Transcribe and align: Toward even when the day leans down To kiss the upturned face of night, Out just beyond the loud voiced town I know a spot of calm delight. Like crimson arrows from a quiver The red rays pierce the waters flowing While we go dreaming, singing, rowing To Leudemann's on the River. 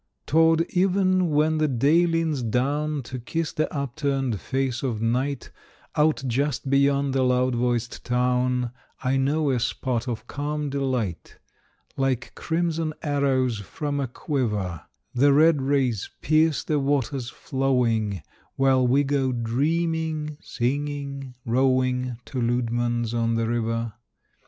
Toward 0.25 0.61
even 0.69 1.29
when 1.29 1.59
the 1.59 1.67
day 1.67 2.07
leans 2.07 2.41
down 2.41 3.03
To 3.03 3.19
kiss 3.19 3.53
the 3.53 3.71
upturned 3.71 4.39
face 4.39 4.81
of 4.81 4.99
night, 4.99 5.51
Out 5.95 6.23
just 6.25 6.71
beyond 6.71 7.13
the 7.13 7.21
loud 7.21 7.53
voiced 7.53 8.03
town 8.03 8.71
I 9.03 9.17
know 9.17 9.51
a 9.51 9.59
spot 9.59 10.07
of 10.07 10.25
calm 10.25 10.71
delight. 10.71 11.37
Like 11.97 12.31
crimson 12.33 12.95
arrows 13.03 13.59
from 13.59 13.99
a 13.99 14.07
quiver 14.07 14.81
The 15.13 15.33
red 15.33 15.61
rays 15.61 16.09
pierce 16.23 16.63
the 16.63 16.79
waters 16.79 17.29
flowing 17.29 18.23
While 18.55 18.87
we 18.87 19.03
go 19.03 19.31
dreaming, 19.31 20.37
singing, 20.41 21.35
rowing 21.45 22.17
To 22.25 22.41
Leudemann's 22.41 23.13
on 23.13 23.35
the 23.35 23.47
River. 23.47 23.93